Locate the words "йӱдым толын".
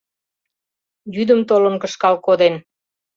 1.15-1.75